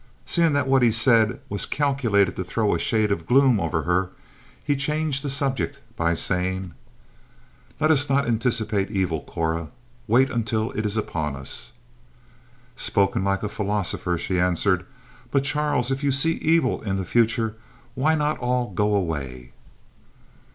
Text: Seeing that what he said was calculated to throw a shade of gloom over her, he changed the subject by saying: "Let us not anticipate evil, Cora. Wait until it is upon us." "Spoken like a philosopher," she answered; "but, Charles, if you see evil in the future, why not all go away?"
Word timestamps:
Seeing 0.25 0.53
that 0.53 0.65
what 0.67 0.81
he 0.81 0.91
said 0.91 1.41
was 1.47 1.67
calculated 1.67 2.35
to 2.35 2.43
throw 2.43 2.73
a 2.73 2.79
shade 2.79 3.11
of 3.11 3.27
gloom 3.27 3.59
over 3.59 3.83
her, 3.83 4.09
he 4.63 4.75
changed 4.75 5.21
the 5.21 5.29
subject 5.29 5.77
by 5.95 6.15
saying: 6.15 6.73
"Let 7.79 7.91
us 7.91 8.09
not 8.09 8.27
anticipate 8.27 8.89
evil, 8.89 9.21
Cora. 9.21 9.69
Wait 10.07 10.31
until 10.31 10.71
it 10.71 10.87
is 10.87 10.97
upon 10.97 11.35
us." 11.35 11.73
"Spoken 12.75 13.23
like 13.23 13.43
a 13.43 13.47
philosopher," 13.47 14.17
she 14.17 14.39
answered; 14.39 14.87
"but, 15.29 15.43
Charles, 15.43 15.91
if 15.91 16.03
you 16.03 16.11
see 16.11 16.31
evil 16.37 16.81
in 16.81 16.95
the 16.95 17.05
future, 17.05 17.55
why 17.93 18.15
not 18.15 18.39
all 18.39 18.71
go 18.71 18.95
away?" 18.95 19.51